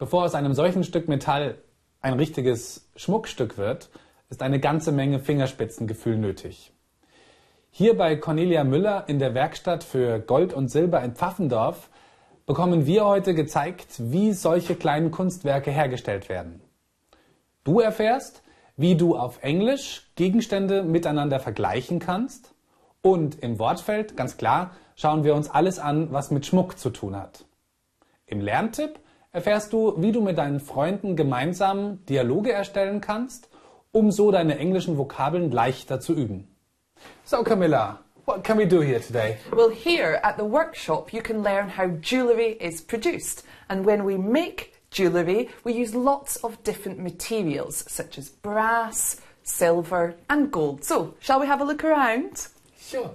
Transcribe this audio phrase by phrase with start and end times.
[0.00, 1.58] Bevor aus einem solchen Stück Metall
[2.00, 3.90] ein richtiges Schmuckstück wird,
[4.30, 6.72] ist eine ganze Menge Fingerspitzengefühl nötig.
[7.70, 11.90] Hier bei Cornelia Müller in der Werkstatt für Gold und Silber in Pfaffendorf
[12.46, 16.62] bekommen wir heute gezeigt, wie solche kleinen Kunstwerke hergestellt werden.
[17.62, 18.42] Du erfährst,
[18.78, 22.54] wie du auf Englisch Gegenstände miteinander vergleichen kannst
[23.02, 27.16] und im Wortfeld, ganz klar, schauen wir uns alles an, was mit Schmuck zu tun
[27.16, 27.44] hat.
[28.24, 28.98] Im Lerntipp
[29.32, 33.48] erfährst du, wie du mit deinen Freunden gemeinsam Dialoge erstellen kannst,
[33.92, 36.48] um so deine englischen Vokabeln leichter zu üben.
[37.24, 39.38] So Camilla, what can we do here today?
[39.52, 44.18] Well, here at the workshop you can learn how jewellery is produced and when we
[44.18, 50.84] make jewellery we use lots of different materials such as brass, silver and gold.
[50.84, 52.48] So, shall we have a look around?
[52.78, 53.14] Sure.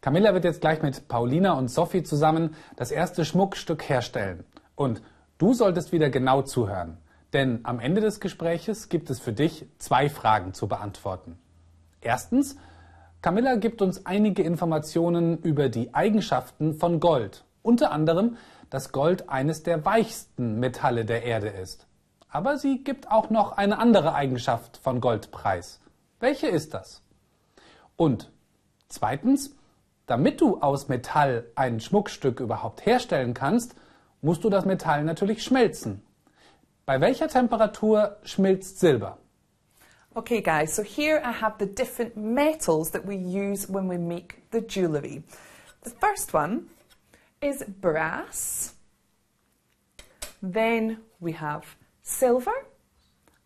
[0.00, 4.44] Camilla wird jetzt gleich mit Paulina und Sophie zusammen das erste Schmuckstück herstellen.
[4.74, 5.02] Und
[5.36, 6.96] du solltest wieder genau zuhören,
[7.34, 11.38] denn am Ende des Gespräches gibt es für dich zwei Fragen zu beantworten.
[12.00, 12.56] Erstens,
[13.20, 18.38] Camilla gibt uns einige Informationen über die Eigenschaften von Gold, unter anderem,
[18.70, 21.86] dass Gold eines der weichsten Metalle der Erde ist.
[22.30, 25.80] Aber sie gibt auch noch eine andere Eigenschaft von Gold preis.
[26.20, 27.02] Welche ist das?
[27.96, 28.30] Und
[28.88, 29.54] zweitens,
[30.10, 33.76] damit du aus Metall ein Schmuckstück überhaupt herstellen kannst,
[34.22, 36.02] musst du das Metall natürlich schmelzen.
[36.84, 39.18] Bei welcher Temperatur schmilzt Silber?
[40.12, 44.42] Okay guys, so here I have the different metals that we use when we make
[44.50, 45.22] the jewellery.
[45.84, 46.62] The first one
[47.40, 48.74] is brass.
[50.42, 52.66] Then we have silver.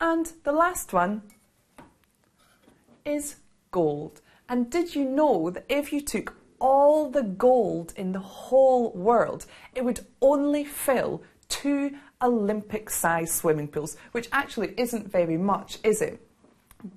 [0.00, 1.22] And the last one
[3.04, 3.36] is
[3.70, 4.20] gold.
[4.48, 9.46] And did you know that if you took all the gold in the whole world,
[9.74, 16.02] it would only fill two Olympic sized swimming pools, which actually isn't very much, is
[16.02, 16.20] it?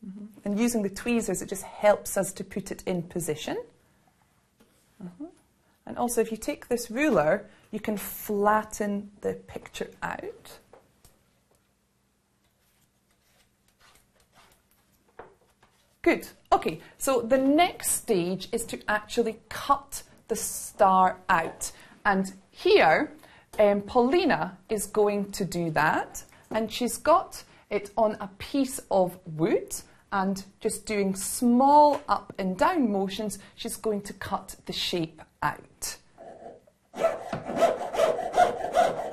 [0.05, 0.45] Mm -hmm.
[0.45, 3.57] And using the tweezers, it just helps us to put it in position.
[5.89, 10.59] And also, if you take this ruler, you can flatten the picture out.
[16.03, 16.27] Good.
[16.51, 21.71] Okay, so the next stage is to actually cut the star out.
[22.05, 23.11] And here,
[23.57, 26.23] um, Paulina is going to do that.
[26.51, 29.73] And she's got it on a piece of wood
[30.11, 35.97] and just doing small up and down motions, she's going to cut the shape out.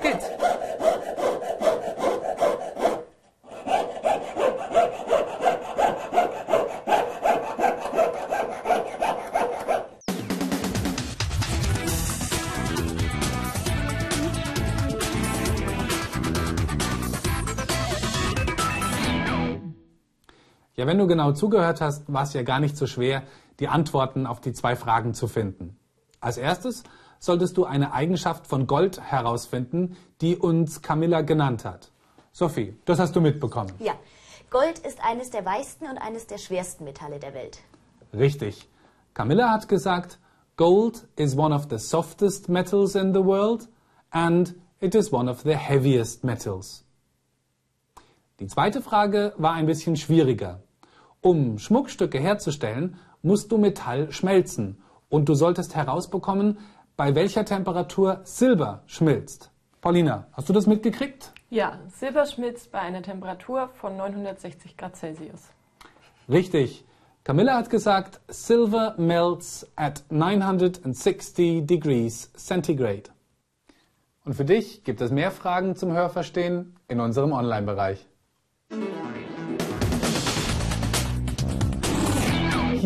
[0.01, 0.36] Good.
[20.87, 23.23] Ja, wenn du genau zugehört hast, war es ja gar nicht so schwer,
[23.59, 25.77] die Antworten auf die zwei Fragen zu finden.
[26.21, 26.83] Als erstes
[27.19, 31.91] solltest du eine Eigenschaft von Gold herausfinden, die uns Camilla genannt hat.
[32.31, 33.73] Sophie, das hast du mitbekommen.
[33.79, 33.95] Ja,
[34.49, 37.59] Gold ist eines der weichsten und eines der schwersten Metalle der Welt.
[38.13, 38.69] Richtig.
[39.13, 40.19] Camilla hat gesagt,
[40.55, 43.67] Gold is one of the softest metals in the world
[44.11, 46.85] and it is one of the heaviest metals.
[48.39, 50.61] Die zweite Frage war ein bisschen schwieriger.
[51.27, 56.57] Um Schmuckstücke herzustellen, musst du Metall schmelzen und du solltest herausbekommen,
[56.95, 59.51] bei welcher Temperatur Silber schmilzt.
[59.81, 61.33] Paulina, hast du das mitgekriegt?
[61.49, 65.49] Ja, Silber schmilzt bei einer Temperatur von 960 Grad Celsius.
[66.29, 66.85] Richtig.
[67.25, 73.09] Camilla hat gesagt, Silver melts at 960 degrees centigrade.
[74.23, 78.07] Und für dich gibt es mehr Fragen zum Hörverstehen in unserem Online-Bereich.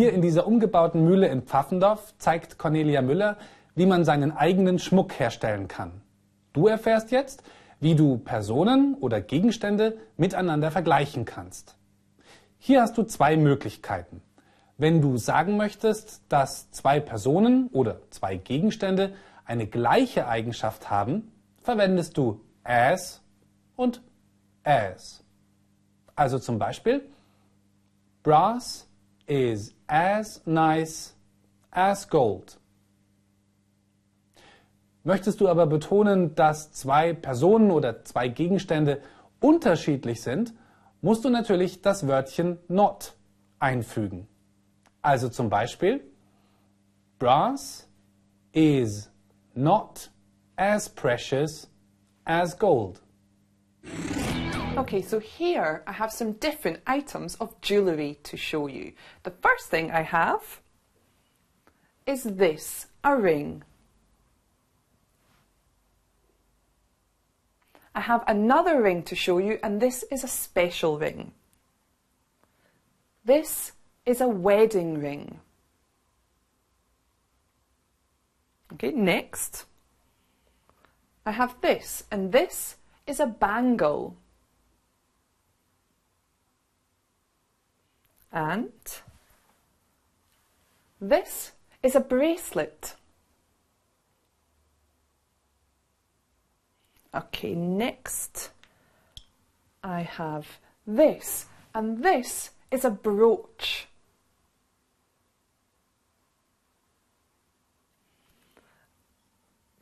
[0.02, 3.38] Hier in dieser umgebauten Mühle in Pfaffendorf zeigt Cornelia Müller,
[3.76, 6.02] wie man seinen eigenen Schmuck herstellen kann.
[6.54, 7.44] Du erfährst jetzt,
[7.80, 11.76] wie du Personen oder Gegenstände miteinander vergleichen kannst.
[12.58, 14.24] Hier hast du zwei Möglichkeiten.
[14.76, 19.14] Wenn du sagen möchtest, dass zwei Personen oder zwei Gegenstände
[19.46, 21.32] eine gleiche Eigenschaft haben,
[21.62, 23.22] verwendest du as
[23.76, 24.02] und
[24.64, 25.24] as.
[26.16, 27.08] Also zum Beispiel,
[28.24, 28.88] Brass
[29.32, 31.16] is as nice
[31.72, 32.58] as gold.
[35.06, 39.02] Möchtest du aber betonen, dass zwei Personen oder zwei Gegenstände
[39.40, 40.54] unterschiedlich sind,
[41.02, 43.14] musst du natürlich das Wörtchen not
[43.60, 44.28] einfügen.
[45.02, 46.02] Also zum Beispiel,
[47.18, 47.88] Brass
[48.52, 49.10] is
[49.56, 50.12] not
[50.58, 51.70] as precious
[52.26, 53.02] as gold.
[54.82, 58.94] Okay, so here I have some different items of jewellery to show you.
[59.22, 60.60] The first thing I have
[62.08, 63.62] is this, a ring.
[67.94, 71.34] I have another ring to show you and this is a special ring.
[73.24, 73.74] This
[74.04, 75.42] is a wedding ring.
[78.74, 79.66] Okay, next
[81.24, 84.18] I have this and this is a bangle.
[88.32, 88.72] And
[91.00, 91.52] this
[91.84, 92.96] is a bracelet.
[97.14, 98.52] Okay, next
[99.84, 103.88] I have this, and this is a brooch.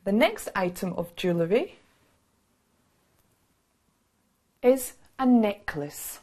[0.04, 1.78] The next item of jewellery
[4.62, 6.20] is a necklace.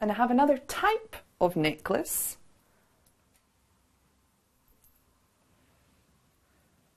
[0.00, 2.36] And I have another type of necklace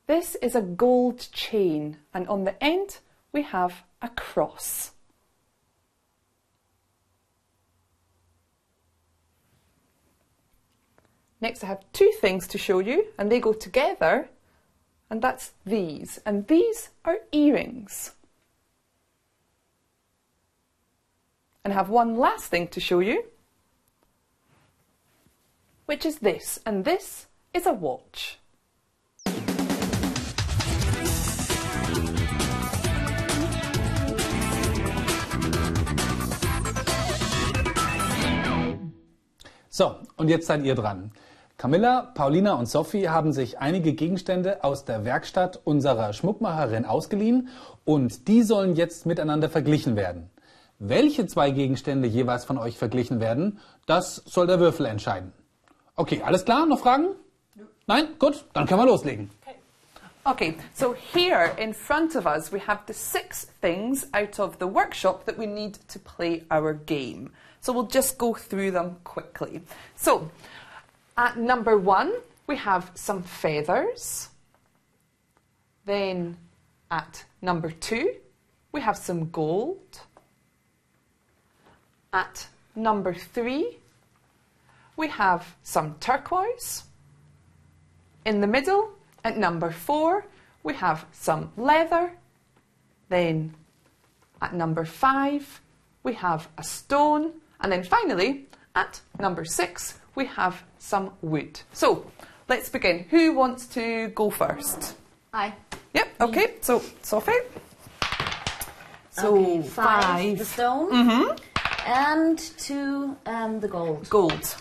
[0.09, 2.97] This is a gold chain and on the end
[3.31, 4.93] we have a cross.
[11.39, 14.29] Next I have two things to show you and they go together
[15.11, 18.13] and that's these and these are earrings.
[21.63, 23.23] And have one last thing to show you
[25.89, 28.37] which is this and this is a watch.
[39.71, 41.11] So, und jetzt seid ihr dran.
[41.57, 47.49] Camilla, Paulina und Sophie haben sich einige Gegenstände aus der Werkstatt unserer Schmuckmacherin ausgeliehen
[47.83, 50.29] und die sollen jetzt miteinander verglichen werden.
[50.79, 55.33] Welche zwei Gegenstände jeweils von euch verglichen werden, das soll der Würfel entscheiden.
[55.97, 56.65] Okay, alles klar?
[56.65, 57.09] Noch Fragen?
[57.85, 58.07] Nein?
[58.17, 59.29] Gut, dann können wir loslegen.
[60.23, 64.67] Okay, so here in front of us we have the six things out of the
[64.67, 67.31] workshop that we need to play our game.
[67.61, 69.61] So we'll just go through them quickly.
[69.97, 70.29] So
[71.17, 72.13] at number one,
[72.47, 74.29] we have some feathers.
[75.85, 76.37] Then
[76.89, 78.13] at number two,
[78.71, 79.99] we have some gold.
[82.13, 83.77] At number three,
[84.97, 86.83] we have some turquoise.
[88.25, 88.91] In the middle,
[89.23, 90.25] at number four,
[90.63, 92.11] we have some leather.
[93.09, 93.53] Then
[94.41, 95.61] at number five,
[96.03, 97.33] we have a stone.
[97.61, 101.59] And then finally, at number six, we have some wood.
[101.73, 102.09] So
[102.47, 103.05] let's begin.
[103.09, 104.95] Who wants to go first?
[105.33, 105.53] I.
[105.93, 106.53] Yep, okay.
[106.61, 107.31] So, Sophie.
[109.11, 111.35] So Okay, five, the five stone, mm-hmm.
[111.85, 114.09] And to um, the gold.
[114.09, 114.55] gold.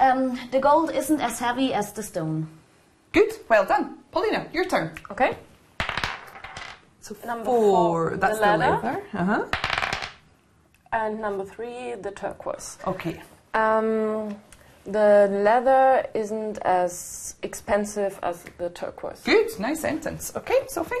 [0.00, 2.48] Um, the gold isn't as heavy as the stone.
[3.12, 3.98] Good, well done.
[4.10, 4.92] Paulina, your turn.
[5.10, 5.36] Okay.
[7.00, 8.70] So Number four, four, that's the the leather.
[8.82, 9.02] leather.
[9.14, 9.44] Uh-huh.
[10.92, 12.78] And number three, the turquoise.
[12.86, 13.20] Okay.
[13.54, 14.36] Um,
[14.84, 19.20] the leather isn't as expensive as the turquoise.
[19.24, 20.32] Good, nice sentence.
[20.36, 20.96] Okay, Sophie.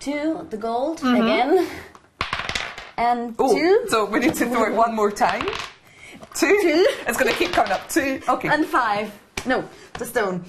[0.00, 1.68] Two, the gold again,
[2.96, 5.46] and Oh, two, so we need to throw it one more time.
[6.34, 6.86] Two.
[7.06, 7.88] It's going to keep coming up.
[7.88, 8.20] Two.
[8.28, 8.48] Okay.
[8.48, 9.12] and five.
[9.46, 10.44] No, the stone.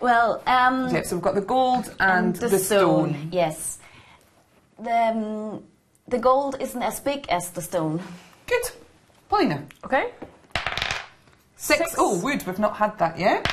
[0.00, 3.14] Well, um, yeah, so we've got the gold and, the, the, stone.
[3.14, 3.28] stone.
[3.32, 3.78] Yes.
[4.78, 5.62] The um,
[6.08, 8.02] the gold isn't as big as the stone.
[8.46, 8.62] Good.
[9.28, 9.64] Paulina.
[9.84, 10.10] Okay.
[11.56, 11.78] Six.
[11.78, 11.94] Six.
[11.96, 12.44] Oh, wood.
[12.46, 13.46] We've not had that yet.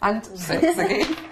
[0.00, 1.16] And six again.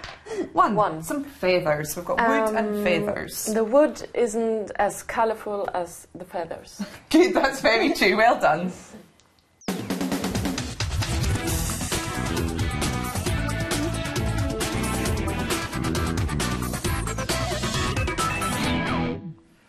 [0.53, 0.75] One.
[0.75, 1.03] One.
[1.03, 1.95] Some feathers.
[1.95, 3.45] We've got wood and Um, feathers.
[3.45, 6.81] The wood isn't as colourful as the feathers.
[7.09, 7.33] Good.
[7.33, 8.17] That's very true.
[8.17, 8.71] Well done.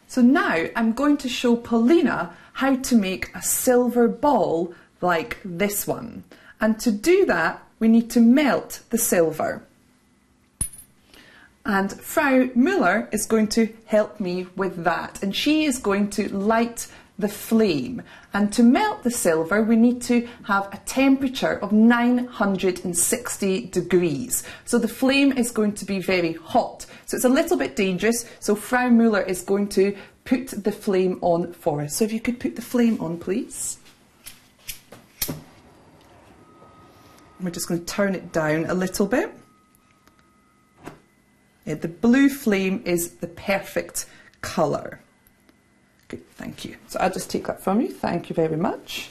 [0.09, 5.87] So now I'm going to show Paulina how to make a silver ball like this
[5.87, 6.25] one.
[6.61, 9.63] And to do that, we need to melt the silver.
[11.65, 15.23] And Frau Müller is going to help me with that.
[15.23, 16.89] And she is going to light
[17.19, 18.03] the flame.
[18.35, 24.43] And to melt the silver, we need to have a temperature of 960 degrees.
[24.65, 26.87] So the flame is going to be very hot.
[27.07, 28.25] So it's a little bit dangerous.
[28.41, 31.97] So Frau Müller is going to put the flame on for us.
[31.97, 33.79] So if you could put the flame on, please.
[37.41, 39.33] We're just going to turn it down a little bit.
[41.65, 44.07] The blue flame is the perfect
[44.41, 45.01] colour.
[46.09, 46.77] Good, thank you.
[46.89, 47.89] So I'll just take that from you.
[47.89, 49.11] Thank you very much.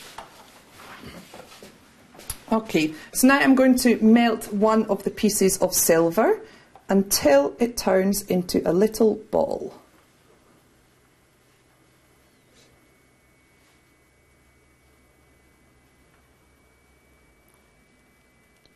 [2.51, 6.41] Okay, so now I'm going to melt one of the pieces of silver
[6.89, 9.73] until it turns into a little ball.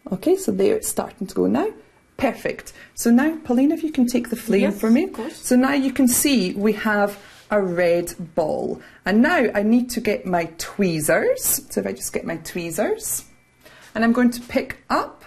[0.10, 1.68] Okay, so there it's starting to go now.
[2.18, 2.72] Perfect.
[2.94, 5.04] So now, Pauline, if you can take the flame Yes, for me.
[5.04, 5.36] of course.
[5.38, 8.82] So now you can see we have a red ball.
[9.06, 11.62] And now I need to get my tweezers.
[11.70, 13.26] So if I just get my tweezers,
[13.94, 15.24] and I'm going to pick up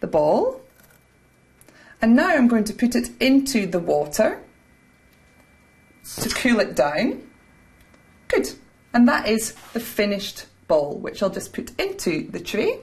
[0.00, 0.60] the ball.
[2.02, 4.42] And now I'm going to put it into the water
[6.18, 7.22] to cool it down.
[8.28, 8.50] Good.
[8.92, 12.80] And that is the finished ball, which I'll just put into the tray.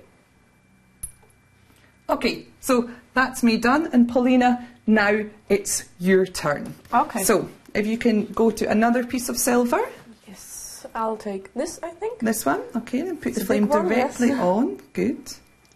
[2.09, 3.89] Okay, so that's me done.
[3.93, 6.73] And Paulina, now it's your turn.
[6.93, 7.23] Okay.
[7.23, 9.79] So if you can go to another piece of silver,
[10.27, 12.19] Yes, I'll take this, I think.
[12.19, 14.39] this one, okay, then put It's the flame one, directly yes.
[14.53, 14.79] on.
[14.93, 15.33] Good.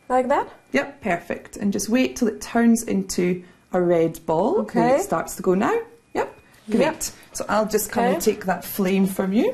[0.10, 0.48] Like that?
[0.72, 1.58] Yep, perfect.
[1.58, 4.60] And just wait till it turns into a red ball.
[4.62, 4.79] Okay.
[4.82, 5.77] And it starts to go now.
[6.13, 6.39] Yep,
[6.70, 6.79] great.
[6.79, 7.03] Yep.
[7.34, 9.53] So I'll just come and take that flame from you.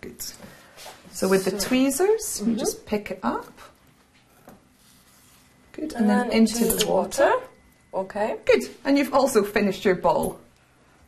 [0.00, 0.22] Good.
[1.12, 2.58] So with the tweezers, you Mhm.
[2.58, 3.52] just pick it up.
[5.72, 5.92] Good.
[5.94, 7.32] And, then into, the the water.
[7.92, 8.36] Okay.
[8.44, 8.62] Good.
[8.84, 10.40] And you've also finished your ball.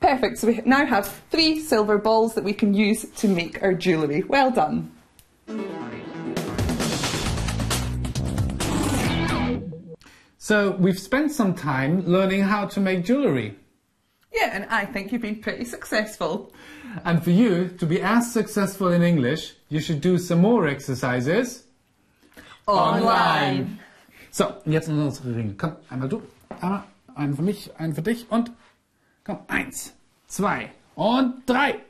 [0.00, 0.38] Perfect.
[0.38, 4.23] So we now have three silver balls that we can use to make our jewellery.
[4.23, 4.92] Well done.
[10.38, 13.57] So we've spent some time learning how to make jewellery.
[14.33, 16.52] Yeah, and I think you've been pretty successful.
[17.04, 21.64] And for you to be as successful in English, you should do some more exercises
[22.66, 23.78] Online.
[24.35, 25.55] So, jetzt unsere Ringe.
[25.59, 26.23] Komm, einmal du,
[26.62, 26.85] einmal,
[27.15, 28.51] einen für mich, einen für dich und
[29.25, 29.93] komm, eins,
[30.27, 31.81] zwei und drei.